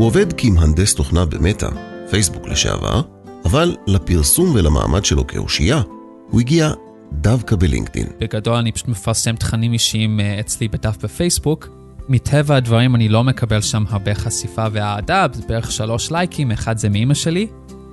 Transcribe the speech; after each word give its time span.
הוא 0.00 0.06
עובד 0.06 0.32
כמהנדס 0.32 0.94
תוכנה 0.94 1.24
במטא, 1.24 1.68
פייסבוק 2.10 2.48
לשעבר, 2.48 3.02
אבל 3.44 3.76
לפרסום 3.86 4.54
ולמעמד 4.54 5.04
שלו 5.04 5.26
כאושייה, 5.26 5.82
הוא 6.30 6.40
הגיע 6.40 6.72
דווקא 7.12 7.56
בלינקדאין. 7.56 8.06
בגדול 8.20 8.54
אני 8.54 8.72
פשוט 8.72 8.88
מפרסם 8.88 9.36
תכנים 9.36 9.72
אישיים 9.72 10.20
אה, 10.20 10.40
אצלי 10.40 10.68
בדף 10.68 10.96
בפייסבוק. 11.04 11.68
מטבע 12.08 12.56
הדברים 12.56 12.94
אני 12.94 13.08
לא 13.08 13.24
מקבל 13.24 13.60
שם 13.60 13.84
הרבה 13.88 14.14
חשיפה 14.14 14.66
ואהדה, 14.72 15.26
בערך 15.48 15.72
שלוש 15.72 16.12
לייקים, 16.12 16.50
אחד 16.50 16.78
זה 16.78 16.88
מאימא 16.88 17.14
שלי. 17.14 17.46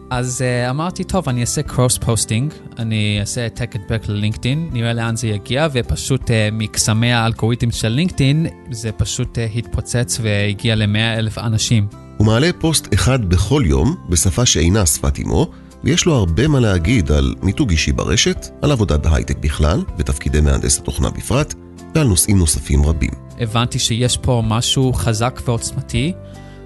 אז 0.10 0.42
אה, 0.41 0.70
אמרתי, 0.70 1.04
טוב, 1.04 1.30
אני 1.30 1.42
אעשה 1.42 1.64
cross 1.64 1.98
posting, 1.98 2.54
אני 2.80 3.18
אעשה 3.20 3.44
העתק 3.44 3.76
הדבק 3.76 4.10
ללינקדאין, 4.10 4.70
נראה 4.72 4.94
לאן 4.94 5.16
זה 5.16 5.28
יגיע, 5.28 5.68
ופשוט 5.73 6.22
אה, 6.21 6.32
מקסמי 6.52 7.14
האלגוריתם 7.14 7.72
של 7.72 7.88
לינקדאין, 7.88 8.48
זה 8.72 8.91
פשוט 8.91 9.38
אה, 9.38 9.57
התפוצץ 9.58 10.20
והגיע 10.22 10.76
ל-100 10.76 11.18
אלף 11.18 11.38
אנשים. 11.38 11.88
הוא 12.18 12.28
מעלה 12.28 12.50
פוסט 12.59 12.94
אחד 12.94 13.26
בכל 13.30 13.64
יום, 13.66 13.95
בשפה 14.09 14.45
שאינה 14.45 14.86
שפת 14.86 15.20
אמו, 15.20 15.52
ויש 15.84 16.05
לו 16.05 16.16
הרבה 16.16 16.48
מה 16.48 16.59
להגיד 16.59 17.12
על 17.12 17.36
מיתוג 17.44 17.72
אישי 17.72 17.92
ברשת, 17.92 18.48
על 18.62 18.72
עבודה 18.72 18.98
בהייטק 18.98 19.38
בכלל, 19.38 19.84
ותפקידי 19.98 20.42
מהנדס 20.42 20.80
התוכנה 20.80 21.09
בפרט, 21.09 21.53
ועל 21.95 22.08
נושאים 22.08 22.38
נוספים 22.38 22.86
רבים. 22.86 23.12
הבנתי 23.39 23.80
שיש 23.80 24.17
פה 24.17 24.44
משהו 24.45 24.94
חזק 24.94 25.42
ועוצמתי, 25.45 26.14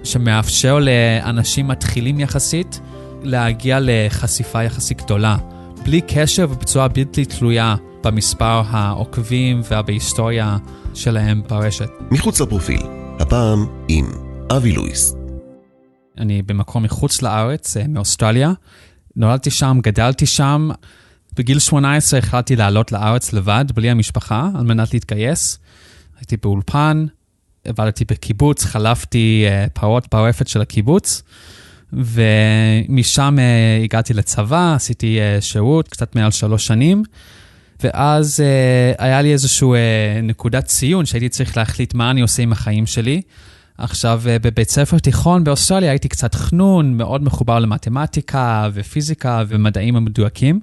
שמאפשר 0.04 0.78
לאנשים 0.78 1.68
מתחילים 1.68 2.20
יחסית 2.20 2.80
להגיע 3.24 3.78
לחשיפה 3.80 4.62
יחסית 4.62 5.02
גדולה, 5.02 5.36
בלי 5.84 6.00
קשר 6.08 6.46
ובצורה 6.50 6.88
בלתי 6.88 7.24
תלויה 7.24 7.76
במספר 8.04 8.62
העוקבים 8.66 9.60
ובהיסטוריה 9.70 10.56
שלהם 10.94 11.42
ברשת. 11.48 11.88
מחוץ 12.10 12.40
לפרופיל, 12.40 12.82
הפעם 13.20 13.66
עם 13.88 14.06
אבי 14.56 14.72
לואיס. 14.72 15.14
אני 16.18 16.42
במקום 16.42 16.82
מחוץ 16.82 17.22
לארץ, 17.22 17.76
אה, 17.76 17.84
מאוסטרליה. 17.88 18.52
נולדתי 19.16 19.50
שם, 19.50 19.78
גדלתי 19.82 20.26
שם. 20.26 20.68
בגיל 21.36 21.58
18 21.58 22.18
החלטתי 22.18 22.56
לעלות 22.56 22.92
לארץ 22.92 23.32
לבד, 23.32 23.64
בלי 23.74 23.90
המשפחה, 23.90 24.48
על 24.54 24.64
מנת 24.64 24.94
להתגייס. 24.94 25.58
הייתי 26.18 26.36
באולפן, 26.36 27.06
עבדתי 27.64 28.04
בקיבוץ, 28.04 28.64
חלפתי 28.64 29.46
uh, 29.48 29.70
פרות 29.70 30.06
ברפת 30.12 30.48
של 30.48 30.60
הקיבוץ, 30.60 31.22
ומשם 31.92 33.36
uh, 33.38 33.84
הגעתי 33.84 34.14
לצבא, 34.14 34.74
עשיתי 34.74 35.18
uh, 35.18 35.40
שירות, 35.40 35.88
קצת 35.88 36.16
מעל 36.16 36.30
שלוש 36.30 36.66
שנים, 36.66 37.02
ואז 37.84 38.40
uh, 38.40 39.02
היה 39.02 39.22
לי 39.22 39.32
איזושהי 39.32 39.68
נקודת 40.22 40.64
ציון 40.64 41.06
שהייתי 41.06 41.28
צריך 41.28 41.56
להחליט 41.56 41.94
מה 41.94 42.10
אני 42.10 42.20
עושה 42.20 42.42
עם 42.42 42.52
החיים 42.52 42.86
שלי. 42.86 43.22
עכשיו, 43.78 44.22
אה, 44.26 44.38
בבית 44.38 44.70
ספר 44.70 44.98
תיכון 44.98 45.44
באוסטרליה 45.44 45.90
הייתי 45.90 46.08
קצת 46.08 46.34
חנון, 46.34 46.96
מאוד 46.96 47.22
מחובר 47.22 47.58
למתמטיקה 47.58 48.68
ופיזיקה 48.74 49.44
ומדעים 49.48 49.96
המדויקים, 49.96 50.60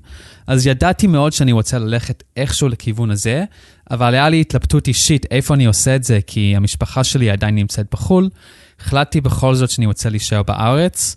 אז 0.47 0.67
ידעתי 0.67 1.07
מאוד 1.07 1.33
שאני 1.33 1.51
רוצה 1.51 1.79
ללכת 1.79 2.23
איכשהו 2.37 2.69
לכיוון 2.69 3.11
הזה, 3.11 3.43
אבל 3.91 4.13
היה 4.13 4.29
לי 4.29 4.41
התלבטות 4.41 4.87
אישית 4.87 5.25
איפה 5.31 5.53
אני 5.53 5.65
עושה 5.65 5.95
את 5.95 6.03
זה, 6.03 6.19
כי 6.27 6.53
המשפחה 6.55 7.03
שלי 7.03 7.29
עדיין 7.29 7.55
נמצאת 7.55 7.85
בחו"ל. 7.91 8.29
החלטתי 8.81 9.21
בכל 9.21 9.55
זאת 9.55 9.69
שאני 9.69 9.85
רוצה 9.85 10.09
להישאר 10.09 10.43
בארץ, 10.43 11.15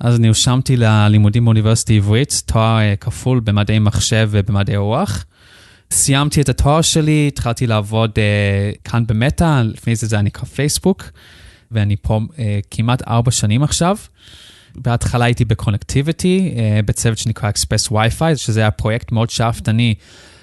אז 0.00 0.20
נרשמתי 0.20 0.76
ללימודים 0.76 1.44
באוניברסיטה 1.44 1.92
העברית, 1.92 2.42
תואר 2.46 2.78
אה, 2.78 2.94
כפול 3.00 3.40
במדעי 3.40 3.78
מחשב 3.78 4.28
ובמדעי 4.32 4.76
רוח. 4.76 5.24
סיימתי 5.92 6.40
את 6.40 6.48
התואר 6.48 6.80
שלי, 6.80 7.24
התחלתי 7.28 7.66
לעבוד 7.66 8.10
uh, 8.10 8.78
כאן 8.90 9.06
במטא, 9.06 9.62
לפני 9.64 9.96
זה 9.96 10.06
זה 10.06 10.16
היה 10.16 10.22
נקרא 10.22 10.44
פייסבוק, 10.44 11.04
ואני 11.70 11.96
פה 12.02 12.20
uh, 12.28 12.38
כמעט 12.70 13.08
ארבע 13.08 13.30
שנים 13.30 13.62
עכשיו. 13.62 13.96
בהתחלה 14.74 15.24
הייתי 15.24 15.44
בקונקטיביטי, 15.44 16.54
uh, 16.54 16.86
בצוות 16.86 17.18
שנקרא 17.18 17.48
אקספרס 17.48 17.90
וי-פיי, 17.90 18.36
שזה 18.36 18.60
היה 18.60 18.70
פרויקט 18.70 19.12
מאוד 19.12 19.30
שאפתני 19.30 19.94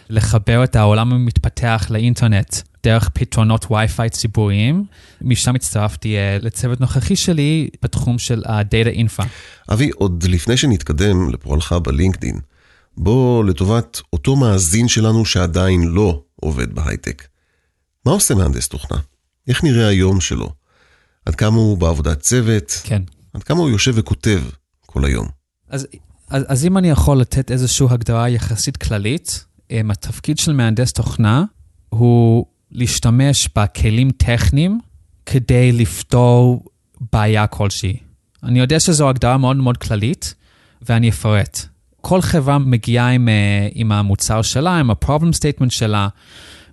לחבר 0.10 0.64
את 0.64 0.76
העולם 0.76 1.14
המתפתח 1.14 1.88
לאינטרנט 1.90 2.56
דרך 2.84 3.10
פתרונות 3.10 3.66
וי-פיי 3.72 4.10
ציבוריים. 4.10 4.86
משם 5.22 5.56
הצטרפתי 5.56 6.16
uh, 6.16 6.46
לצוות 6.46 6.82
נוכחי 6.82 7.16
שלי 7.16 7.70
בתחום 7.82 8.20
של 8.20 8.44
ה-Data 8.46 8.98
Infra. 8.98 9.26
אבי, 9.74 9.90
עוד 9.90 10.24
לפני 10.24 10.58
שנתקדם 10.58 11.30
לפועלך 11.30 11.74
בלינקדין, 11.74 12.40
בוא 12.98 13.44
לטובת 13.44 14.02
אותו 14.14 14.36
מאזין 14.36 14.88
שלנו 14.88 15.26
שעדיין 15.26 15.84
לא 15.84 16.22
עובד 16.36 16.76
בהייטק. 16.76 17.28
מה 18.06 18.12
עושה 18.12 18.36
מהנדס 18.36 18.68
תוכנה? 18.68 18.98
איך 19.48 19.64
נראה 19.64 19.88
היום 19.88 20.22
שלו? 20.22 20.50
עד 21.26 21.36
כמה 21.36 21.58
הוא 21.58 21.78
בעבודת 21.78 22.20
צוות? 22.20 22.82
כן. 22.84 23.02
עד 23.34 23.44
כמה 23.44 23.60
הוא 23.60 23.70
יושב 23.70 23.94
וכותב 23.96 24.42
כל 24.86 25.06
היום? 25.06 25.28
אז, 25.70 25.88
אז, 26.30 26.44
אז 26.48 26.66
אם 26.66 26.78
אני 26.78 26.90
יכול 26.90 27.18
לתת 27.18 27.52
איזושהי 27.52 27.88
הגדרה 27.90 28.30
יחסית 28.30 28.78
כללית, 28.78 29.46
התפקיד 29.72 30.38
של 30.38 30.54
מהנדס 30.54 30.94
תוכנה 30.94 31.44
הוא 31.90 32.46
להשתמש 32.72 33.50
בכלים 33.56 34.12
טכניים 34.12 34.80
כדי 35.26 35.72
לפתור 35.72 36.66
בעיה 37.14 37.48
כלשהי. 37.48 37.98
אני 38.44 38.60
יודע 38.60 38.80
שזו 38.80 39.10
הגדרה 39.10 39.38
מאוד 39.38 39.56
מאוד 39.56 39.78
כללית, 39.78 40.34
ואני 40.82 41.10
אפרט. 41.10 41.60
כל 42.02 42.22
חברה 42.22 42.58
מגיעה 42.58 43.10
עם, 43.10 43.30
אה, 43.30 43.68
עם 43.74 43.92
המוצר 43.92 44.42
שלה, 44.42 44.80
עם 44.80 44.92
ה-problem 44.92 45.34
statement 45.40 45.70
שלה, 45.70 46.08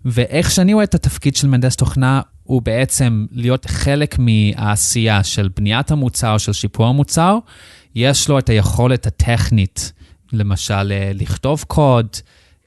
ואיך 0.04 0.50
שאני 0.50 0.74
רואה 0.74 0.84
את 0.84 0.94
התפקיד 0.94 1.36
של 1.36 1.48
מהנדס 1.48 1.76
תוכנה, 1.76 2.20
הוא 2.42 2.62
בעצם 2.62 3.26
להיות 3.30 3.66
חלק 3.66 4.16
מהעשייה 4.18 5.24
של 5.24 5.48
בניית 5.56 5.90
המוצר, 5.90 6.38
של 6.38 6.52
שיפור 6.52 6.86
המוצר. 6.86 7.38
יש 7.94 8.28
לו 8.28 8.38
את 8.38 8.48
היכולת 8.48 9.06
הטכנית, 9.06 9.92
למשל, 10.32 10.92
אה, 10.92 11.10
לכתוב 11.14 11.64
קוד, 11.68 12.08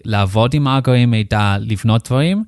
לעבוד 0.06 0.54
עם 0.54 0.64
מאגרי 0.64 1.06
מידע, 1.06 1.56
לבנות 1.60 2.08
דברים. 2.08 2.44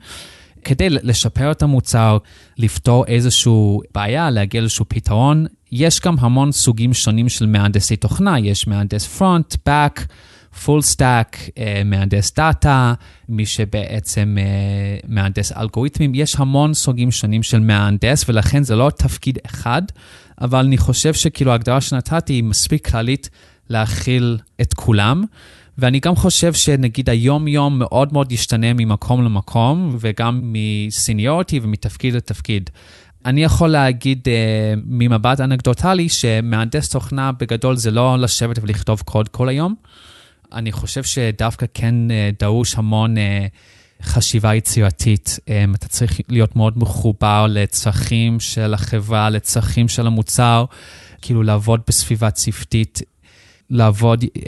כדי 0.64 0.90
לשפר 0.90 1.52
את 1.52 1.64
המוצר, 1.64 2.18
לפתור 2.58 3.06
איזושהי 3.06 3.78
בעיה, 3.96 4.30
להגיע 4.30 4.62
לאיזשהו 4.62 4.86
פתרון, 4.88 5.46
יש 5.72 6.02
גם 6.02 6.16
המון 6.20 6.52
סוגים 6.52 6.94
שונים 6.94 7.30
של 7.30 7.46
מהנדסי 7.46 7.96
תוכנה, 7.96 8.40
יש 8.40 8.68
מהנדס 8.68 9.08
front, 9.08 9.56
back, 9.70 10.02
full 10.64 10.82
stack, 10.82 11.38
אה, 11.58 11.82
מהנדס 11.86 12.34
דאטה, 12.36 12.94
מי 13.30 13.46
שבעצם 13.46 14.38
אה, 14.38 15.06
מהנדס 15.08 15.52
אלגוריתמים, 15.52 16.16
יש 16.16 16.36
המון 16.36 16.74
סוגים 16.74 17.12
שונים 17.12 17.44
של 17.44 17.60
מהנדס, 17.60 18.30
ולכן 18.30 18.64
זה 18.64 18.76
לא 18.76 18.92
תפקיד 18.98 19.38
אחד, 19.46 19.82
אבל 20.42 20.60
אני 20.60 20.78
חושב 20.78 21.14
שכאילו 21.14 21.52
ההגדרה 21.52 21.82
שנתתי 21.82 22.34
היא 22.34 22.44
מספיק 22.44 22.90
כללית 22.90 23.30
להכיל 23.70 24.38
את 24.62 24.74
כולם. 24.74 25.24
ואני 25.80 26.00
גם 26.00 26.16
חושב 26.16 26.54
שנגיד 26.54 27.10
היום-יום 27.10 27.80
מאוד 27.80 28.14
מאוד 28.14 28.32
ישתנה 28.32 28.74
ממקום 28.74 29.24
למקום, 29.24 29.98
וגם 30.00 30.42
מ 30.44 30.55
seniority 30.55 31.60
ומתפקיד 31.64 32.14
לתפקיד. 32.14 32.70
אני 33.26 33.44
יכול 33.44 33.70
להגיד 33.70 34.20
uh, 34.28 34.80
ממבט 34.86 35.40
אנקדוטלי 35.40 36.10
שמהנדס 36.10 36.90
תוכנה 36.90 37.32
בגדול 37.32 37.76
זה 37.76 37.92
לא 37.92 38.20
לשבת 38.20 38.60
ולכתוב 38.62 39.02
קוד 39.02 39.28
כל 39.28 39.50
היום. 39.50 39.76
אני 40.54 40.72
חושב 40.72 41.04
שדווקא 41.04 41.66
כן 41.74 41.96
uh, 42.10 42.40
דרוש 42.40 42.76
המון 42.76 43.16
uh, 43.18 43.20
חשיבה 44.04 44.56
יצירתית. 44.56 45.40
Um, 45.46 45.76
אתה 45.76 45.88
צריך 45.88 46.20
להיות 46.30 46.56
מאוד 46.56 46.78
מחובר 46.78 47.46
לצרכים 47.50 48.40
של 48.40 48.74
החברה, 48.74 49.30
לצרכים 49.30 49.88
של 49.88 50.08
המוצר, 50.08 50.66
כאילו 51.22 51.44
לעבוד 51.44 51.82
בסביבה 51.88 52.32
צוותית. 52.32 53.02
לעבוד 53.70 54.24
um, 54.24 54.48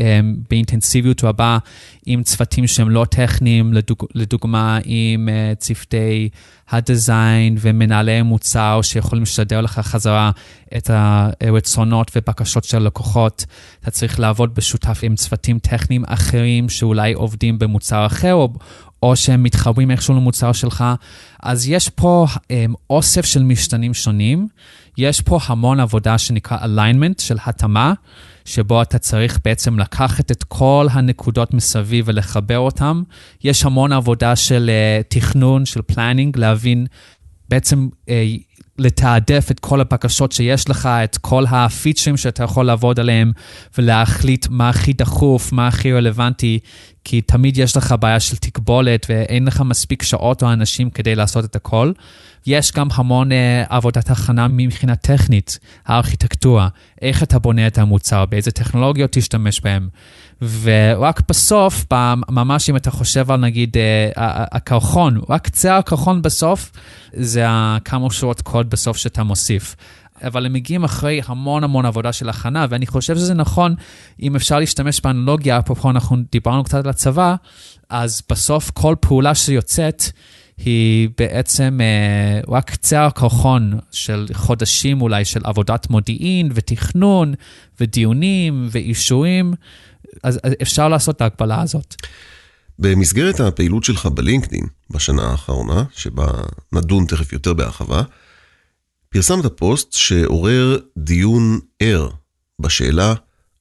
באינטנסיביות 0.50 1.24
רבה 1.24 1.58
עם 2.06 2.24
צוותים 2.24 2.68
שהם 2.68 2.90
לא 2.90 3.06
טכניים, 3.10 3.74
לדוג, 3.74 4.06
לדוגמה 4.16 4.80
עם 4.86 5.30
uh, 5.30 5.56
צוותי 5.56 6.30
הדיזיין 6.70 7.58
ומנהלי 7.60 8.22
מוצר 8.22 8.80
שיכולים 8.84 9.24
לשדר 9.24 9.62
לך 9.62 9.80
חזרה 9.80 10.32
את 10.78 10.90
הרצונות 10.94 12.12
ובקשות 12.16 12.64
של 12.64 12.78
הלקוחות. 12.78 13.46
אתה 13.82 13.92
צריך 13.92 14.20
לעבוד 14.20 14.56
בשותף 14.56 15.00
עם 15.04 15.16
צוותים 15.16 15.60
טכניים 15.60 16.04
אחרים 16.08 16.70
שאולי 16.70 17.14
עובדים 17.14 17.60
במוצר 17.60 18.06
אחר, 18.06 18.34
או, 18.34 18.54
או 19.04 19.16
שהם 19.16 19.44
מתחברים 19.44 19.92
איכשהו 19.92 20.16
למוצר 20.16 20.52
שלך. 20.52 20.84
אז 21.44 21.70
יש 21.70 21.90
פה 21.90 22.26
um, 22.30 22.46
אוסף 22.90 23.26
של 23.26 23.44
משתנים 23.44 23.94
שונים. 23.94 24.48
יש 24.98 25.22
פה 25.22 25.40
המון 25.46 25.80
עבודה 25.80 26.18
שנקרא 26.18 26.58
alignment, 26.58 27.22
של 27.22 27.38
התאמה. 27.46 27.94
שבו 28.46 28.82
אתה 28.82 28.98
צריך 29.00 29.40
בעצם 29.46 29.80
לקחת 29.80 30.32
את 30.32 30.44
כל 30.44 30.88
הנקודות 30.92 31.54
מסביב 31.54 32.06
ולחבר 32.08 32.60
אותן. 32.60 33.02
יש 33.44 33.66
המון 33.66 33.94
עבודה 33.94 34.36
של 34.36 34.70
אה, 34.70 35.04
תכנון, 35.08 35.66
של 35.66 35.82
planning, 35.82 36.38
להבין 36.38 36.86
בעצם 37.50 37.90
אה, 38.06 38.10
לתעדף 38.78 39.48
את 39.52 39.60
כל 39.60 39.82
הבקשות 39.82 40.32
שיש 40.32 40.70
לך, 40.70 40.86
את 40.86 41.18
כל 41.18 41.46
הפיצ'רים 41.50 42.18
שאתה 42.18 42.44
יכול 42.44 42.66
לעבוד 42.66 43.00
עליהם, 43.00 43.32
ולהחליט 43.78 44.48
מה 44.50 44.70
הכי 44.70 44.94
דחוף, 44.94 45.52
מה 45.52 45.68
הכי 45.68 45.94
רלוונטי, 45.94 46.60
כי 47.04 47.22
תמיד 47.22 47.58
יש 47.58 47.78
לך 47.78 47.96
בעיה 48.00 48.20
של 48.20 48.38
קיבולת 48.38 49.06
ואין 49.10 49.46
לך 49.46 49.62
מספיק 49.62 50.04
שעות 50.04 50.44
או 50.44 50.54
אנשים 50.54 50.90
כדי 50.90 51.16
לעשות 51.16 51.46
את 51.46 51.56
הכל. 51.56 51.92
יש 52.46 52.72
גם 52.72 52.88
המון 52.94 53.32
אה, 53.32 53.36
עבודת 53.70 54.10
הכנה 54.10 54.48
מבחינה 54.48 54.96
טכנית, 54.96 55.60
הארכיטקטורה, 55.86 56.68
איך 57.02 57.24
אתה 57.24 57.40
בונה 57.40 57.68
את 57.68 57.78
המוצר, 57.78 58.26
באיזה 58.26 58.52
טכנולוגיות 58.52 59.12
תשתמש 59.12 59.62
בהן. 59.62 59.88
ורק 60.62 61.22
בסוף, 61.30 61.86
ממש 62.30 62.70
אם 62.70 62.76
אתה 62.76 62.92
חושב 62.92 63.32
על 63.32 63.40
נגיד 63.40 63.78
uh, 63.78 64.20
הקרחון, 64.52 65.22
רק 65.30 65.46
קצה 65.46 65.78
הקרחון 65.78 66.22
בסוף, 66.22 66.72
זה 67.14 67.46
כמה 67.86 68.12
שורות 68.12 68.42
קוד 68.42 68.70
בסוף 68.70 68.98
שאתה 68.98 69.24
מוסיף. 69.24 69.76
אבל 70.24 70.46
הם 70.46 70.54
מגיעים 70.54 70.84
אחרי 70.84 71.22
המון 71.26 71.64
המון 71.64 71.86
עבודה 71.86 72.14
של 72.14 72.30
הכנה, 72.30 72.66
ואני 72.70 72.88
חושב 72.88 73.16
שזה 73.16 73.34
נכון, 73.34 73.76
אם 74.22 74.36
אפשר 74.36 74.60
להשתמש 74.60 75.02
באנלוגיה, 75.02 75.60
אפרופו 75.60 75.90
אנחנו 75.90 76.18
דיברנו 76.32 76.64
קצת 76.64 76.84
על 76.84 76.90
הצבא, 76.90 77.36
אז 77.90 78.22
בסוף 78.30 78.72
כל 78.72 78.96
פעולה 79.00 79.36
שיוצאת, 79.36 80.04
היא 80.66 81.10
בעצם 81.18 81.80
אה, 81.82 82.54
רק 82.54 82.72
קצה 82.72 83.06
הקרחון 83.06 83.80
של 83.92 84.28
חודשים 84.34 85.02
אולי 85.02 85.26
של 85.26 85.42
עבודת 85.44 85.90
מודיעין 85.90 86.50
ותכנון 86.54 87.34
ודיונים 87.80 88.68
ואישורים, 88.72 89.54
אז 90.24 90.40
אפשר 90.62 90.90
לעשות 90.90 91.16
את 91.16 91.22
ההקבלה 91.22 91.62
הזאת. 91.62 91.96
במסגרת 92.80 93.40
הפעילות 93.40 93.84
שלך 93.84 94.06
בלינקדאין 94.06 94.66
בשנה 94.90 95.24
האחרונה, 95.24 95.84
שבה 95.96 96.28
נדון 96.72 97.06
תכף 97.06 97.34
יותר 97.34 97.54
בהרחבה, 97.54 98.02
פרסמת 99.14 99.46
פוסט 99.46 99.94
שעורר 99.94 100.78
דיון 100.98 101.60
ער 101.80 102.10
בשאלה 102.60 103.14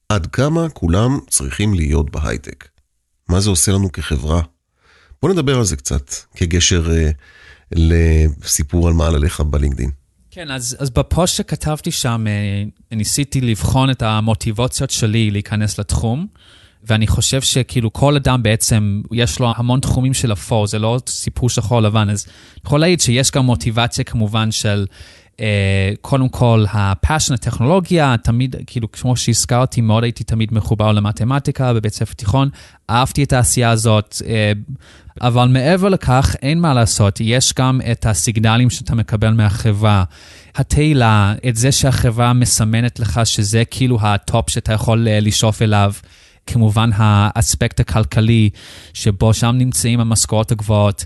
עד 0.09 0.27
כמה 0.27 0.69
כולם 0.69 1.19
צריכים 1.29 1.75
להיות 1.75 2.11
בהייטק. 2.11 2.69
מה 3.29 3.41
זה 3.41 3.51
עושה 3.51 3.73
לנו 3.73 3.93
כחברה? 3.93 4.43
בוא 5.23 5.33
נדבר 5.33 5.57
על 5.59 5.65
זה 5.65 5.77
קצת, 5.77 6.15
כגשר 6.35 6.87
uh, 6.87 7.15
לסיפור 7.73 8.89
על 8.89 8.95
מעלליך 8.95 9.41
בלינקדאין. 9.41 9.91
כן, 10.31 10.51
אז, 10.51 10.77
אז 10.79 10.91
בפוסט 10.91 11.37
שכתבתי 11.37 11.91
שם, 11.91 12.27
אה, 12.91 12.97
ניסיתי 12.97 13.41
לבחון 13.41 13.91
את 13.91 14.03
המוטיבציות 14.03 14.91
שלי 14.91 15.31
להיכנס 15.31 15.79
לתחום, 15.79 16.27
ואני 16.85 17.07
חושב 17.07 17.43
שכאילו 17.43 17.93
כל 17.93 18.17
אדם 18.17 18.43
בעצם, 18.43 19.03
יש 19.13 19.39
לו 19.39 19.53
המון 19.57 19.81
תחומים 19.81 20.15
של 20.15 20.33
אפור, 20.33 20.67
זה 20.67 20.79
לא 20.79 20.99
סיפור 21.09 21.49
שחור 21.49 21.81
לבן, 21.81 22.11
אז 22.11 22.27
אני 22.27 22.61
יכול 22.65 22.81
להעיד 22.81 23.01
שיש 23.01 23.31
גם 23.31 23.45
מוטיבציה 23.45 24.05
כמובן 24.05 24.51
של 24.51 24.87
אה, 24.91 24.95
קודם 26.01 26.29
כל, 26.29 26.65
ה 26.73 26.80
passion 26.80 27.35
הטכנולוגיה, 27.35 28.15
תמיד, 28.23 28.57
כאילו, 28.67 28.93
כמו 28.93 29.17
שהזכרתי, 29.17 29.81
מאוד 29.81 30.05
הייתי 30.05 30.25
תמיד 30.25 30.55
מחובר 30.55 30.93
למתמטיקה 30.93 31.73
בבית 31.75 31.95
ספר 31.95 32.13
תיכון, 32.13 32.49
אהבתי 32.91 33.25
את 33.25 33.33
העשייה 33.33 33.71
הזאת, 33.71 34.23
אה, 34.27 34.53
אבל 35.21 35.49
מעבר 35.49 35.89
לכך, 35.89 36.37
אין 36.43 36.61
מה 36.61 36.75
לעשות, 36.75 37.19
יש 37.21 37.55
גם 37.59 37.81
את 37.93 38.07
הסיגנלים 38.07 38.71
שאתה 38.71 38.95
מקבל 38.95 39.31
מהחברה, 39.31 40.05
התהילה, 40.55 41.35
את 41.49 41.57
זה 41.57 41.73
שהחברה 41.73 42.33
מסמנת 42.33 43.01
לך 43.01 43.21
שזה 43.25 43.63
כאילו 43.71 43.99
ה 44.01 44.13
top 44.13 44.51
שאתה 44.51 44.73
יכול 44.73 45.09
אה, 45.09 45.21
לשאוף 45.21 45.63
אליו. 45.63 45.93
כמובן 46.47 46.91
האספקט 46.95 47.81
הכלכלי, 47.81 48.51
שבו 48.95 49.35
שם 49.35 49.55
נמצאים 49.59 50.01
המשכורות 50.01 50.53
הגבוהות. 50.53 51.05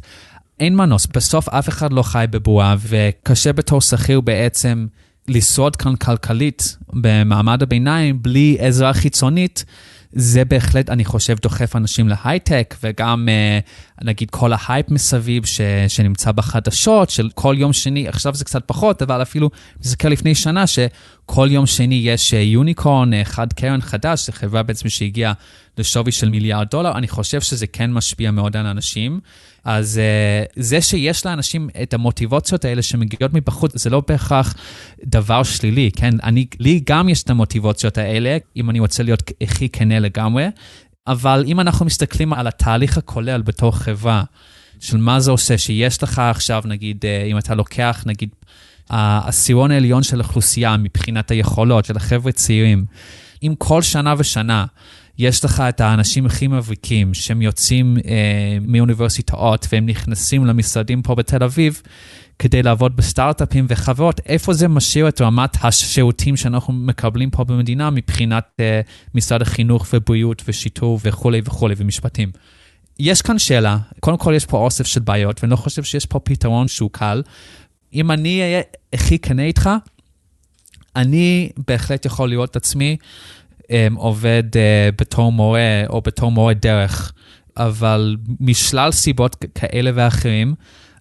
אין 0.60 0.76
מנוס, 0.76 1.06
בסוף 1.06 1.48
אף 1.48 1.68
אחד 1.68 1.92
לא 1.92 2.02
חי 2.02 2.24
בבועה, 2.30 2.76
וקשה 2.80 3.52
בתור 3.52 3.80
שכיר 3.80 4.20
בעצם 4.20 4.86
לשרוד 5.28 5.76
כאן 5.76 5.96
כלכלית 5.96 6.76
במעמד 6.92 7.62
הביניים 7.62 8.22
בלי 8.22 8.56
עזרה 8.60 8.94
חיצונית. 8.94 9.64
זה 10.16 10.44
בהחלט, 10.44 10.90
אני 10.90 11.04
חושב, 11.04 11.36
דוחף 11.42 11.76
אנשים 11.76 12.08
להייטק, 12.08 12.74
וגם 12.82 13.28
אה, 13.28 13.58
נגיד 14.02 14.30
כל 14.30 14.52
ההייפ 14.52 14.90
מסביב 14.90 15.46
ש, 15.46 15.60
שנמצא 15.88 16.32
בחדשות, 16.32 17.10
של 17.10 17.30
כל 17.34 17.54
יום 17.58 17.72
שני, 17.72 18.08
עכשיו 18.08 18.34
זה 18.34 18.44
קצת 18.44 18.62
פחות, 18.66 19.02
אבל 19.02 19.22
אפילו 19.22 19.50
נזכר 19.80 20.08
לפני 20.08 20.34
שנה, 20.34 20.64
שכל 20.66 21.48
יום 21.50 21.66
שני 21.66 21.94
יש 21.94 22.32
יוניקורן, 22.32 23.14
אה, 23.14 23.24
חד 23.24 23.52
קרן 23.52 23.80
חדש, 23.80 24.26
זו 24.26 24.32
חברה 24.32 24.62
בעצם 24.62 24.88
שהגיעה 24.88 25.32
לשווי 25.78 26.12
של 26.12 26.28
מיליארד 26.28 26.66
דולר, 26.70 26.92
אני 26.92 27.08
חושב 27.08 27.40
שזה 27.40 27.66
כן 27.66 27.92
משפיע 27.92 28.30
מאוד 28.30 28.56
על 28.56 28.66
אנשים. 28.66 29.20
אז 29.64 30.00
uh, 30.00 30.52
זה 30.56 30.81
שיש 30.81 31.26
לאנשים 31.26 31.69
את 31.82 31.94
המוטיבציות 31.94 32.64
האלה 32.64 32.82
שמגיעות 32.82 33.34
מבחוץ, 33.34 33.72
זה 33.75 33.90
לא 33.90 34.02
בהכרח 34.08 34.55
דבר 35.05 35.43
שלילי, 35.43 35.90
כן? 35.96 36.14
אני, 36.22 36.46
לי 36.61 36.81
גם 36.87 37.08
יש 37.08 37.22
את 37.22 37.31
המוטיבציות 37.31 37.99
האלה, 37.99 38.37
אם 38.56 38.70
אני 38.70 38.81
רוצה 38.81 39.02
להיות 39.02 39.31
הכי 39.40 39.69
כנה 39.69 39.99
לגמרי, 39.99 40.46
אבל 41.06 41.44
אם 41.46 41.61
אנחנו 41.61 41.87
מסתכלים 41.87 42.32
על 42.32 42.46
התהליך 42.46 42.99
הכולל 42.99 43.43
בתור 43.43 43.76
חברה, 43.76 44.22
של 44.81 44.96
מה 44.96 45.20
זה 45.20 45.31
עושה, 45.31 45.58
שיש 45.58 46.02
לך 46.02 46.19
עכשיו, 46.19 46.62
נגיד, 46.67 47.05
uh, 47.05 47.31
אם 47.31 47.38
אתה 47.38 47.55
לוקח, 47.55 48.02
נגיד, 48.06 48.28
העשירון 48.90 49.70
העליון 49.70 50.02
של 50.02 50.20
האוכלוסייה 50.20 50.76
מבחינת 50.76 51.31
היכולות 51.31 51.84
של 51.84 51.96
החבר'ה 51.96 52.32
צעירים, 52.32 52.84
אם 53.43 53.55
כל 53.58 53.82
שנה 53.82 54.14
ושנה 54.19 54.64
יש 55.19 55.44
לך 55.44 55.61
את 55.69 55.81
האנשים 55.81 56.26
הכי 56.26 56.46
מבריקים 56.46 57.14
שהם 57.14 57.43
יוצאים 57.43 57.96
אה, 58.06 58.58
מאוניברסיטאות 58.61 59.66
והם 59.72 59.87
נכנסים 59.87 60.46
למשרדים 60.46 61.02
פה 61.02 61.14
בתל 61.14 61.43
אביב 61.43 61.82
כדי 62.38 62.62
לעבוד 62.62 62.96
בסטארט-אפים 62.96 63.66
וחברות, 63.69 64.20
איפה 64.26 64.52
זה 64.52 64.69
משאיר 64.69 65.08
את 65.08 65.20
רמת 65.20 65.56
השירותים 65.64 66.37
שאנחנו 66.37 66.72
מקבלים 66.72 67.31
פה 67.31 67.44
במדינה 67.44 67.90
מבחינת 67.90 68.44
אה, 68.61 68.81
משרד 69.14 69.43
החינוך 69.43 69.87
ובריאות 69.93 70.43
ושיטור 70.49 71.00
וכולי 71.05 71.40
וכולי 71.44 71.75
ומשפטים. 71.78 72.31
יש 72.99 73.22
כאן 73.22 73.38
שאלה, 73.38 73.78
קודם 74.00 74.17
כל 74.17 74.32
יש 74.37 74.46
פה 74.46 74.58
אוסף 74.58 74.87
של 74.87 75.00
בעיות 75.00 75.43
ואני 75.43 75.50
לא 75.50 75.56
חושב 75.56 75.82
שיש 75.84 76.06
פה 76.06 76.19
פתרון 76.19 76.69
שהוא 76.69 76.90
קל. 76.93 77.22
אם 77.94 78.10
אני 78.10 78.40
אהיה 78.40 78.62
הכי 78.93 79.19
כנה 79.19 79.43
איתך, 79.43 79.70
אני 80.96 81.50
בהחלט 81.69 82.05
יכול 82.06 82.31
לראות 82.31 82.50
את 82.50 82.56
עצמי 82.56 82.96
עובד 83.96 84.43
uh, 84.52 84.94
בתור 84.99 85.32
מורה 85.32 85.82
או 85.88 86.00
בתור 86.00 86.31
מורה 86.31 86.55
דרך, 86.55 87.12
אבל 87.56 88.16
משלל 88.40 88.93
סיבות 88.93 89.44
כאלה 89.55 89.90
ואחרים, 89.94 90.55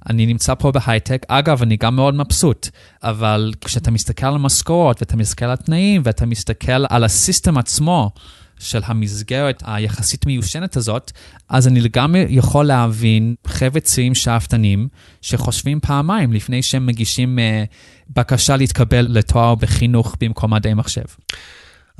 אני 0.09 0.25
נמצא 0.25 0.53
פה 0.55 0.71
בהייטק. 0.71 1.25
אגב, 1.27 1.61
אני 1.61 1.77
גם 1.77 1.95
מאוד 1.95 2.13
מבסוט, 2.13 2.69
אבל 3.03 3.53
כשאתה 3.65 3.91
מסתכל 3.91 4.25
על 4.25 4.35
המשכורות 4.35 5.01
ואתה 5.01 5.17
מסתכל 5.17 5.45
על 5.45 5.51
התנאים 5.51 6.01
ואתה 6.05 6.25
מסתכל 6.25 6.85
על 6.89 7.03
הסיסטם 7.03 7.57
עצמו, 7.57 8.11
של 8.59 8.81
המסגרת 8.85 9.63
היחסית 9.65 10.25
מיושנת 10.25 10.77
הזאת, 10.77 11.11
אז 11.49 11.67
אני 11.67 11.81
לגמרי 11.81 12.25
יכול 12.29 12.65
להבין 12.65 13.35
חבר'ה 13.47 13.79
צעירים 13.81 14.15
שאפתנים 14.15 14.87
שחושבים 15.21 15.79
פעמיים 15.79 16.33
לפני 16.33 16.61
שהם 16.61 16.85
מגישים 16.85 17.39
uh, 17.39 18.11
בקשה 18.15 18.57
להתקבל 18.57 19.05
לתואר 19.09 19.55
בחינוך 19.55 20.15
במקום 20.19 20.53
מדעי 20.53 20.73
מחשב. 20.73 21.05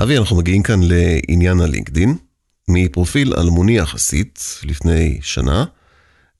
אבי, 0.03 0.17
אנחנו 0.17 0.35
מגיעים 0.37 0.63
כאן 0.63 0.79
לעניין 0.83 1.59
הלינקדין, 1.59 2.17
מפרופיל 2.67 3.33
אלמוני 3.37 3.77
יחסית, 3.77 4.59
לפני 4.63 5.19
שנה, 5.21 5.65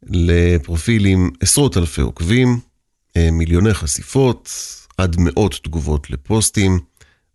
לפרופיל 0.04 1.06
עם 1.06 1.30
עשרות 1.40 1.78
אלפי 1.78 2.02
עוקבים, 2.02 2.60
אה, 3.18 3.30
מיליוני 3.32 3.74
חשיפות, 3.74 4.50
עד 4.98 5.16
מאות 5.20 5.60
תגובות 5.64 6.10
לפוסטים, 6.10 6.80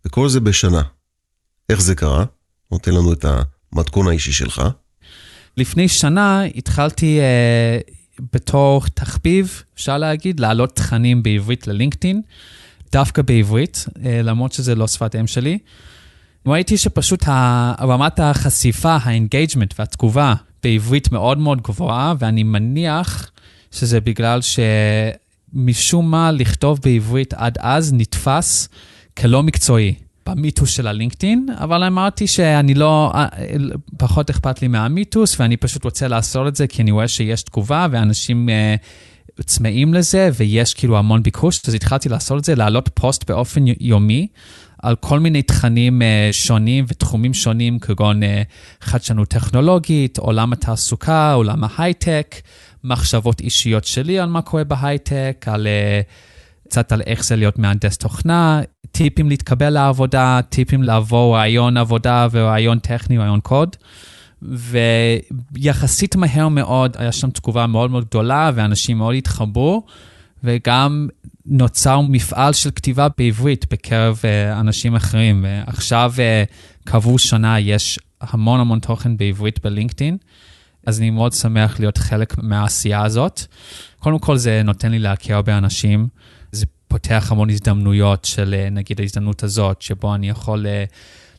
וכל 0.05 0.29
זה 0.29 0.39
בשנה. 0.39 0.81
איך 1.69 1.81
זה 1.81 1.95
קרה? 1.95 2.25
נותן 2.71 2.91
לנו 2.91 3.13
את 3.13 3.25
המתכון 3.73 4.07
האישי 4.07 4.31
שלך. 4.31 4.61
לפני 5.57 5.87
שנה 5.87 6.43
התחלתי 6.43 7.19
אה, 7.19 7.93
בתור 8.33 8.83
תחביב, 8.93 9.63
אפשר 9.75 9.97
להגיד, 9.97 10.39
להעלות 10.39 10.75
תכנים 10.75 11.23
בעברית 11.23 11.67
ללינקדאין, 11.67 12.21
דווקא 12.91 13.21
בעברית, 13.21 13.85
אה, 13.87 13.99
למרות 14.23 14.53
שזה 14.53 14.75
לא 14.75 14.87
שפת 14.87 15.15
אם 15.15 15.27
שלי. 15.27 15.57
ראיתי 16.45 16.77
שפשוט 16.77 17.27
רמת 17.81 18.19
החשיפה, 18.19 18.97
ה 19.01 19.08
engagement 19.08 19.73
והתגובה 19.79 20.33
בעברית 20.63 21.11
מאוד 21.11 21.37
מאוד 21.37 21.61
גבוהה, 21.61 22.13
ואני 22.19 22.43
מניח 22.43 23.31
שזה 23.71 24.01
בגלל 24.01 24.39
שמשום 24.41 26.11
מה 26.11 26.31
לכתוב 26.31 26.79
בעברית 26.83 27.33
עד 27.33 27.57
אז 27.59 27.93
נתפס 27.93 28.69
כלא 29.17 29.43
מקצועי. 29.43 29.93
במיתוס 30.29 30.69
של 30.69 30.87
הלינקדאין, 30.87 31.45
אבל 31.57 31.83
אמרתי 31.83 32.27
שאני 32.27 32.73
לא, 32.73 33.13
פחות 33.97 34.29
אכפת 34.29 34.61
לי 34.61 34.67
מהמיתוס, 34.67 35.39
ואני 35.39 35.57
פשוט 35.57 35.83
רוצה 35.83 36.07
לעשות 36.07 36.47
את 36.47 36.55
זה, 36.55 36.67
כי 36.67 36.81
אני 36.81 36.91
רואה 36.91 37.07
שיש 37.07 37.43
תגובה, 37.43 37.87
ואנשים 37.91 38.49
uh, 38.49 39.43
צמאים 39.43 39.93
לזה, 39.93 40.29
ויש 40.37 40.73
כאילו 40.73 40.97
המון 40.97 41.23
ביקוש, 41.23 41.61
אז 41.67 41.73
התחלתי 41.73 42.09
לעשות 42.09 42.39
את 42.39 42.45
זה, 42.45 42.55
להעלות 42.55 42.89
פוסט 42.93 43.31
באופן 43.31 43.63
יומי 43.79 44.27
על 44.83 44.95
כל 44.95 45.19
מיני 45.19 45.41
תכנים 45.41 46.01
uh, 46.01 46.33
שונים 46.33 46.85
ותחומים 46.87 47.33
שונים, 47.33 47.79
כגון 47.79 48.23
uh, 48.23 48.25
חדשנות 48.81 49.27
טכנולוגית, 49.27 50.17
עולם 50.17 50.53
התעסוקה, 50.53 51.33
עולם 51.33 51.63
ההייטק, 51.63 52.35
מחשבות 52.83 53.41
אישיות 53.41 53.85
שלי 53.85 54.19
על 54.19 54.29
מה 54.29 54.41
קורה 54.41 54.63
בהייטק, 54.63 55.45
על... 55.47 55.67
Uh, 55.67 56.29
קצת 56.69 56.91
על 56.91 57.01
איך 57.05 57.25
זה 57.25 57.35
להיות 57.35 57.59
מהנדס 57.59 57.97
תוכנה, 57.97 58.61
טיפים 58.91 59.29
להתקבל 59.29 59.69
לעבודה, 59.69 60.39
טיפים 60.49 60.83
לעבור 60.83 61.35
רעיון 61.35 61.77
עבודה 61.77 62.27
ורעיון 62.31 62.79
טכני, 62.79 63.17
רעיון 63.17 63.39
קוד. 63.39 63.75
ויחסית 65.51 66.15
מהר 66.15 66.47
מאוד, 66.47 66.95
היה 66.99 67.11
שם 67.11 67.29
תגובה 67.29 67.67
מאוד 67.67 67.91
מאוד 67.91 68.05
גדולה, 68.05 68.51
ואנשים 68.55 68.97
מאוד 68.97 69.15
התחברו, 69.15 69.83
וגם 70.43 71.07
נוצר 71.49 72.01
מפעל 72.01 72.53
של 72.53 72.71
כתיבה 72.71 73.07
בעברית 73.17 73.65
בקרב 73.71 74.21
uh, 74.21 74.59
אנשים 74.59 74.95
אחרים. 74.95 75.45
ועכשיו 75.47 76.13
uh, 76.15 76.85
קבעו 76.85 77.19
שנה, 77.19 77.59
יש 77.59 77.99
המון 78.21 78.59
המון 78.59 78.79
תוכן 78.79 79.17
בעברית 79.17 79.59
בלינקדאין, 79.63 80.17
אז 80.85 80.99
אני 80.99 81.09
מאוד 81.09 81.33
שמח 81.33 81.79
להיות 81.79 81.97
חלק 81.97 82.37
מהעשייה 82.37 83.03
הזאת. 83.03 83.41
קודם 83.99 84.19
כל, 84.19 84.37
זה 84.37 84.61
נותן 84.63 84.91
לי 84.91 84.99
להכיר 84.99 85.35
הרבה 85.35 85.57
אנשים. 85.57 86.07
זה 86.51 86.65
פותח 86.87 87.27
המון 87.31 87.49
הזדמנויות 87.49 88.25
של, 88.25 88.55
uh, 88.67 88.73
נגיד, 88.73 89.01
ההזדמנות 89.01 89.43
הזאת, 89.43 89.81
שבו 89.81 90.15
אני 90.15 90.29
יכול 90.29 90.65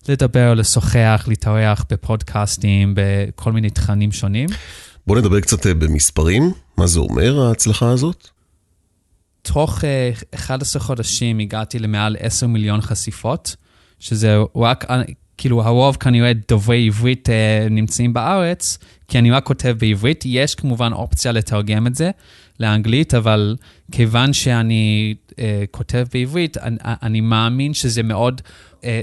לדבר, 0.09 0.55
לשוחח, 0.55 1.25
להתארח 1.29 1.85
בפודקאסטים, 1.91 2.95
בכל 2.97 3.53
מיני 3.53 3.71
תכנים 3.71 4.13
שונים. 4.13 4.49
בוא 5.07 5.19
נדבר 5.19 5.41
קצת 5.41 5.67
במספרים. 5.67 6.53
מה 6.77 6.87
זה 6.87 7.01
אומר, 7.01 7.41
ההצלחה 7.41 7.91
הזאת? 7.91 8.40
תוך 9.43 9.79
uh, 9.79 9.85
11 10.35 10.83
חודשים 10.83 11.39
הגעתי 11.39 11.79
למעל 11.79 12.17
10 12.21 12.47
מיליון 12.47 12.81
חשיפות, 12.81 13.57
שזה 13.99 14.37
רק, 14.57 14.85
כאילו 15.37 15.63
הרוב 15.63 15.97
כנראה 15.97 16.33
דוברי 16.49 16.87
עברית 16.87 17.29
uh, 17.29 17.33
נמצאים 17.71 18.13
בארץ, 18.13 18.79
כי 19.09 19.19
אני 19.19 19.31
רק 19.31 19.45
כותב 19.45 19.77
בעברית. 19.81 20.25
יש 20.27 20.55
כמובן 20.55 20.93
אופציה 20.93 21.33
לתרגם 21.33 21.87
את 21.87 21.95
זה 21.95 22.11
לאנגלית, 22.61 23.15
אבל 23.15 23.57
כיוון 23.93 24.33
שאני 24.33 25.15
כותב 25.71 26.07
בעברית, 26.13 26.57
אני, 26.59 26.77
אני 26.83 27.21
מאמין 27.21 27.75
שזה 27.75 28.03
מאוד, 28.03 28.41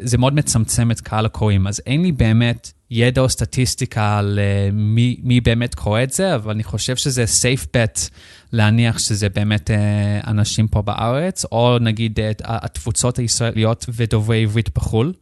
זה 0.02 0.18
מאוד 0.18 0.34
מצמצם 0.34 0.92
את 0.92 1.02
קהל 1.02 1.26
הקוראים. 1.26 1.68
אז 1.68 1.82
אין 1.86 2.02
לי 2.02 2.12
באמת 2.12 2.72
ידע 2.92 3.22
או 3.22 3.30
סטטיסטיקה 3.30 4.18
על 4.18 4.40
uh, 4.40 4.74
מי, 4.74 5.18
מי 5.24 5.42
באמת 5.42 5.76
קורא 5.76 6.04
את 6.04 6.12
זה, 6.12 6.36
אבל 6.36 6.52
אני 6.52 6.64
חושב 6.64 6.96
שזה 6.96 7.24
safe 7.24 7.66
bet 7.66 8.10
להניח 8.54 9.00
שזה 9.00 9.30
באמת 9.30 9.70
uh, 9.70 10.28
אנשים 10.28 10.68
פה 10.68 10.82
בארץ, 10.82 11.46
או 11.46 11.78
נגיד 11.82 12.20
uh, 12.20 12.24
התפוצות 12.46 13.18
הישראליות 13.18 13.86
ודוברי 13.90 14.44
עברית 14.44 14.70
בחו"ל. 14.76 15.14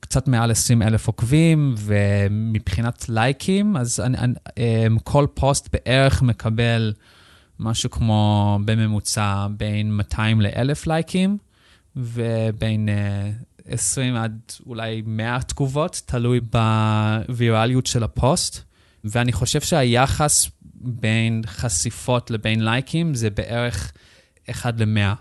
קצת 0.00 0.28
מעל 0.28 0.50
20 0.50 0.82
אלף 0.82 1.06
עוקבים, 1.06 1.74
ומבחינת 1.78 3.08
לייקים, 3.08 3.76
אז 3.76 4.00
אני, 4.00 4.18
אני, 4.18 4.34
כל 5.04 5.26
פוסט 5.34 5.68
בערך 5.72 6.22
מקבל 6.22 6.92
משהו 7.60 7.90
כמו 7.90 8.58
בממוצע 8.64 9.46
בין 9.56 9.96
200 9.96 10.40
ל-1,000 10.40 10.82
לייקים, 10.86 11.38
ובין... 11.96 12.88
Uh, 12.88 13.44
20 13.68 14.16
עד 14.16 14.38
אולי 14.66 15.02
100 15.06 15.42
תגובות, 15.42 16.02
תלוי 16.06 16.40
בווירליות 16.40 17.86
של 17.86 18.02
הפוסט. 18.02 18.62
ואני 19.04 19.32
חושב 19.32 19.60
שהיחס 19.60 20.50
בין 20.84 21.42
חשיפות 21.46 22.30
לבין 22.30 22.64
לייקים 22.64 23.14
זה 23.14 23.30
בערך 23.30 23.92
1 24.50 24.80
ל-100. 24.80 25.14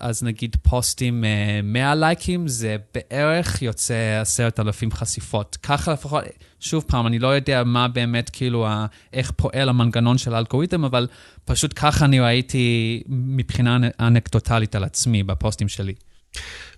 אז 0.00 0.22
נגיד 0.22 0.56
פוסטים 0.62 1.24
100 1.64 1.94
לייקים, 1.94 2.48
זה 2.48 2.76
בערך 2.94 3.62
יוצא 3.62 4.18
10,000 4.20 4.92
חשיפות. 4.92 5.56
ככה 5.62 5.92
לפחות, 5.92 6.24
שוב 6.60 6.84
פעם, 6.86 7.06
אני 7.06 7.18
לא 7.18 7.28
יודע 7.28 7.64
מה 7.64 7.88
באמת, 7.88 8.30
כאילו, 8.30 8.66
איך 9.12 9.32
פועל 9.36 9.68
המנגנון 9.68 10.18
של 10.18 10.34
האלגוריתם, 10.34 10.84
אבל 10.84 11.06
פשוט 11.44 11.72
ככה 11.76 12.04
אני 12.04 12.20
ראיתי 12.20 13.02
מבחינה 13.08 13.78
אנקדוטלית 14.00 14.74
על 14.74 14.84
עצמי 14.84 15.22
בפוסטים 15.22 15.68
שלי. 15.68 15.94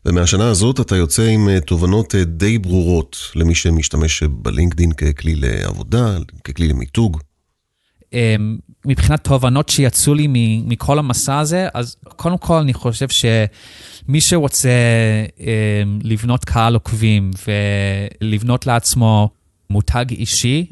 ומהשנה 0.04 0.48
הזאת 0.48 0.80
אתה 0.80 0.96
יוצא 0.96 1.22
עם 1.22 1.48
אה, 1.48 1.60
תובנות 1.60 2.14
אה, 2.14 2.24
די 2.24 2.58
ברורות 2.58 3.16
למי 3.34 3.54
שמשתמש 3.54 4.22
בלינקדין 4.22 4.92
ככלי 4.92 5.34
לעבודה, 5.34 6.16
ככלי 6.44 6.68
למיתוג. 6.68 7.20
אמ, 8.12 8.58
מבחינת 8.84 9.24
תובנות 9.24 9.68
שיצאו 9.68 10.14
לי 10.14 10.26
מכל 10.66 10.98
המסע 10.98 11.38
הזה, 11.38 11.68
אז 11.74 11.96
קודם 12.04 12.38
כל 12.38 12.56
אני 12.56 12.74
חושב 12.74 13.08
שמי 13.08 14.20
שרוצה 14.20 14.70
אמ, 15.40 15.98
לבנות 16.02 16.44
קהל 16.44 16.74
עוקבים 16.74 17.30
ולבנות 18.20 18.66
לעצמו 18.66 19.30
מותג 19.70 20.06
אישי, 20.10 20.66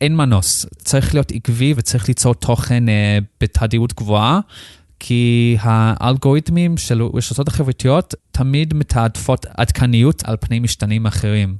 אין 0.00 0.16
מנוס, 0.16 0.66
צריך 0.78 1.14
להיות 1.14 1.32
עקבי 1.32 1.74
וצריך 1.76 2.08
ליצור 2.08 2.34
תוכן 2.34 2.88
אה, 2.88 3.18
בתדירות 3.40 3.92
גבוהה, 3.92 4.40
כי 5.00 5.56
האלגוריתמים 5.60 6.76
של 6.76 7.02
רשתות 7.02 7.48
החברתיות 7.48 8.14
תמיד 8.30 8.74
מתעדפות 8.74 9.46
עדכניות 9.56 10.22
על 10.24 10.36
פני 10.40 10.58
משתנים 10.60 11.06
אחרים. 11.06 11.56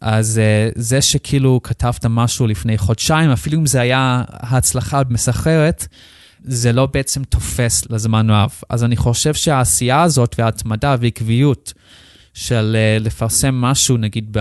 אז 0.00 0.40
uh, 0.40 0.72
זה 0.80 1.02
שכאילו 1.02 1.60
כתבת 1.62 2.06
משהו 2.06 2.46
לפני 2.46 2.78
חודשיים, 2.78 3.30
אפילו 3.30 3.58
אם 3.58 3.66
זה 3.66 3.80
היה 3.80 4.22
ההצלחה 4.30 5.02
מסחררת, 5.08 5.86
זה 6.44 6.72
לא 6.72 6.86
בעצם 6.86 7.24
תופס 7.24 7.90
לזמן 7.90 8.30
רב. 8.30 8.52
אז 8.68 8.84
אני 8.84 8.96
חושב 8.96 9.34
שהעשייה 9.34 10.02
הזאת 10.02 10.34
וההתמדה 10.38 10.96
ועקביות 11.00 11.72
של 12.34 12.76
uh, 12.76 13.04
לפרסם 13.04 13.54
משהו, 13.54 13.96
נגיד 13.96 14.36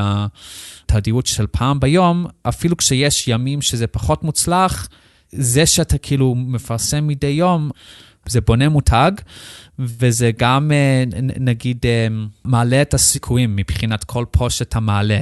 בתדירות 0.89 1.25
של 1.25 1.47
פעם 1.47 1.79
ביום, 1.79 2.25
אפילו 2.43 2.77
כשיש 2.77 3.27
ימים 3.27 3.61
שזה 3.61 3.87
פחות 3.87 4.23
מוצלח, 4.23 4.89
זה 5.31 5.65
שאתה 5.65 5.97
כאילו 5.97 6.35
מפרסם 6.35 7.07
מדי 7.07 7.27
יום, 7.27 7.69
זה 8.29 8.41
בונה 8.41 8.69
מותג, 8.69 9.11
וזה 9.79 10.31
גם, 10.37 10.71
אה, 10.71 11.03
נגיד, 11.39 11.77
אה, 11.85 12.07
מעלה 12.45 12.81
את 12.81 12.93
הסיכויים 12.93 13.55
מבחינת 13.55 14.03
כל 14.03 14.25
פוסט 14.31 14.57
שאתה 14.57 14.79
מעלה. 14.79 15.19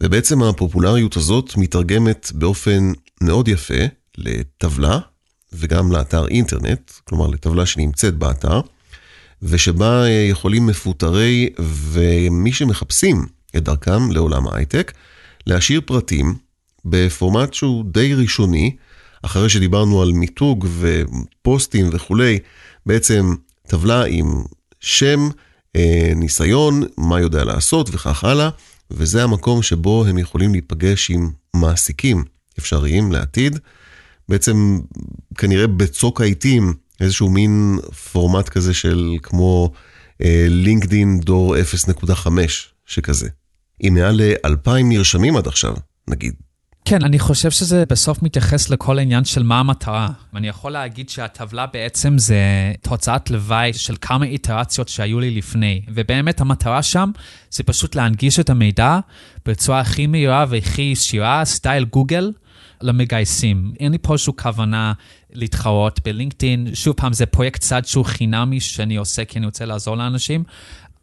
ובעצם 0.00 0.42
הפופולריות 0.42 1.16
הזאת 1.16 1.56
מתרגמת 1.56 2.32
באופן 2.34 2.92
מאוד 3.20 3.48
יפה 3.48 3.84
לטבלה 4.18 4.98
וגם 5.52 5.92
לאתר 5.92 6.28
אינטרנט, 6.28 6.90
כלומר 7.04 7.26
לטבלה 7.26 7.66
שנמצאת 7.66 8.14
באתר, 8.14 8.60
ושבה 9.42 10.04
אה, 10.04 10.26
יכולים 10.30 10.66
מפוטרי 10.66 11.50
ומי 11.58 12.52
שמחפשים 12.52 13.26
את 13.56 13.64
דרכם 13.64 14.10
לעולם 14.10 14.48
ההייטק, 14.48 14.92
להשאיר 15.46 15.80
פרטים 15.86 16.34
בפורמט 16.84 17.54
שהוא 17.54 17.84
די 17.92 18.14
ראשוני, 18.14 18.76
אחרי 19.22 19.48
שדיברנו 19.48 20.02
על 20.02 20.12
מיתוג 20.12 20.66
ופוסטים 20.78 21.88
וכולי, 21.92 22.38
בעצם 22.86 23.34
טבלה 23.66 24.04
עם 24.04 24.42
שם, 24.80 25.28
אה, 25.76 26.12
ניסיון, 26.16 26.82
מה 26.98 27.20
יודע 27.20 27.44
לעשות 27.44 27.88
וכך 27.92 28.24
הלאה, 28.24 28.50
וזה 28.90 29.24
המקום 29.24 29.62
שבו 29.62 30.04
הם 30.06 30.18
יכולים 30.18 30.52
להיפגש 30.52 31.10
עם 31.10 31.30
מעסיקים 31.56 32.24
אפשריים 32.58 33.12
לעתיד. 33.12 33.58
בעצם 34.28 34.80
כנראה 35.38 35.66
בצוק 35.66 36.20
העיתים, 36.20 36.74
איזשהו 37.00 37.30
מין 37.30 37.78
פורמט 38.12 38.48
כזה 38.48 38.74
של 38.74 39.10
כמו 39.22 39.72
לינקדין 40.48 41.16
אה, 41.18 41.24
דור 41.24 41.56
0.5 41.56 42.28
שכזה. 42.86 43.28
עם 43.80 43.94
מעל 43.94 44.22
ל-2,000 44.22 44.82
נרשמים 44.84 45.36
עד 45.36 45.46
עכשיו, 45.46 45.74
נגיד 46.08 46.34
כן, 46.92 47.04
אני 47.04 47.18
חושב 47.18 47.50
שזה 47.50 47.84
בסוף 47.88 48.22
מתייחס 48.22 48.70
לכל 48.70 48.98
העניין 48.98 49.24
של 49.24 49.42
מה 49.42 49.60
המטרה. 49.60 50.08
אני 50.36 50.48
יכול 50.48 50.72
להגיד 50.72 51.08
שהטבלה 51.08 51.66
בעצם 51.66 52.18
זה 52.18 52.36
תוצאת 52.82 53.30
לוואי 53.30 53.72
של 53.72 53.94
כמה 54.00 54.24
איטרציות 54.24 54.88
שהיו 54.88 55.20
לי 55.20 55.30
לפני. 55.30 55.82
ובאמת 55.88 56.40
המטרה 56.40 56.82
שם 56.82 57.10
זה 57.50 57.62
פשוט 57.62 57.94
להנגיש 57.94 58.40
את 58.40 58.50
המידע 58.50 58.98
בצורה 59.46 59.80
הכי 59.80 60.06
מהירה 60.06 60.44
והכי 60.48 60.82
ישירה, 60.82 61.44
style 61.44 61.84
גוגל, 61.84 62.32
למגייסים. 62.80 63.72
אין 63.80 63.92
לי 63.92 63.98
פה 63.98 64.18
שום 64.18 64.34
כוונה 64.42 64.92
להתחרות 65.32 66.00
בלינקדאין. 66.04 66.74
שוב 66.74 66.94
פעם, 66.96 67.12
זה 67.12 67.26
פרויקט 67.26 67.60
צד 67.60 67.84
שהוא 67.84 68.04
חינמי 68.04 68.60
שאני 68.60 68.96
עושה 68.96 69.24
כי 69.24 69.38
אני 69.38 69.46
רוצה 69.46 69.64
לעזור 69.64 69.96
לאנשים. 69.96 70.44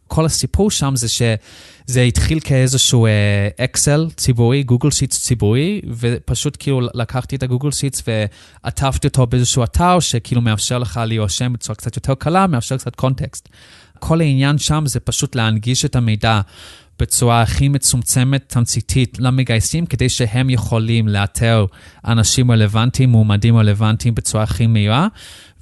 כל 0.09 0.25
הסיפור 0.25 0.71
שם 0.71 0.95
זה 0.95 1.07
שזה 1.07 2.01
התחיל 2.01 2.39
כאיזשהו 2.39 3.07
אקסל 3.59 4.07
אה, 4.09 4.13
ציבורי, 4.13 4.63
Google 4.63 4.91
Sheets 4.91 5.23
ציבורי, 5.23 5.81
ופשוט 5.99 6.57
כאילו 6.59 6.81
לקחתי 6.93 7.35
את 7.35 7.43
ה 7.43 7.47
Google 7.47 7.71
Sheets 7.71 8.03
ועטפתי 8.07 9.07
אותו 9.07 9.27
באיזשהו 9.27 9.63
אתר 9.63 9.99
שכאילו 9.99 10.41
מאפשר 10.41 10.77
לך 10.77 10.99
להירשם 11.05 11.53
בצורה 11.53 11.75
קצת 11.75 11.95
יותר 11.95 12.15
קלה, 12.15 12.47
מאפשר 12.47 12.77
קצת 12.77 12.95
context. 12.95 13.49
כל 13.99 14.21
העניין 14.21 14.57
שם 14.57 14.83
זה 14.85 14.99
פשוט 14.99 15.35
להנגיש 15.35 15.85
את 15.85 15.95
המידע 15.95 16.41
בצורה 16.99 17.41
הכי 17.41 17.67
מצומצמת, 17.67 18.43
תמציתית, 18.47 19.17
למגייסים, 19.19 19.85
כדי 19.85 20.09
שהם 20.09 20.49
יכולים 20.49 21.07
לאתר 21.07 21.65
אנשים 22.05 22.51
רלוונטיים, 22.51 23.09
מועמדים 23.09 23.57
רלוונטיים 23.57 24.15
בצורה 24.15 24.43
הכי 24.43 24.67
מהירה, 24.67 25.07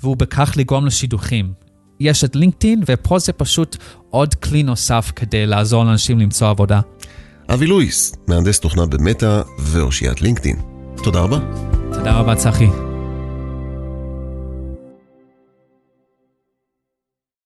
ובכך 0.03 0.53
לגרום 0.57 0.85
לשידוכים. 0.85 1.66
יש 1.99 2.23
את 2.23 2.35
לינקדאין, 2.35 2.83
ופה 2.87 3.19
זה 3.19 3.33
פשוט 3.33 3.77
עוד 4.09 4.35
כלי 4.35 4.63
נוסף 4.63 5.11
כדי 5.15 5.45
לעזור 5.45 5.83
לאנשים 5.83 6.19
למצוא 6.19 6.49
עבודה. 6.49 6.79
אבי 7.49 7.67
לואיס, 7.67 8.15
מהנדס 8.27 8.59
תוכנה 8.59 8.85
במטא 8.85 9.41
ואושיית 9.59 10.21
לינקדאין. 10.21 10.57
תודה 11.03 11.19
רבה. 11.19 11.39
תודה 11.93 12.19
רבה, 12.19 12.35
צחי. 12.35 12.86